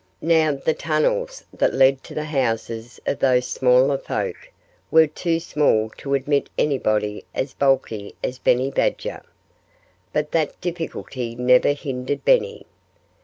Now, 0.23 0.53
the 0.53 0.73
tunnels 0.73 1.43
that 1.53 1.75
led 1.75 2.03
to 2.05 2.15
the 2.15 2.23
houses 2.23 2.99
of 3.05 3.19
those 3.19 3.45
smaller 3.45 3.99
folk 3.99 4.51
were 4.89 5.05
too 5.05 5.39
small 5.39 5.91
to 5.97 6.15
admit 6.15 6.49
anybody 6.57 7.23
as 7.35 7.53
bulky 7.53 8.15
as 8.23 8.39
Benny 8.39 8.71
Badger. 8.71 9.21
But 10.11 10.31
that 10.31 10.59
difficulty 10.59 11.35
never 11.35 11.73
hindered 11.73 12.25
Benny. 12.25 12.65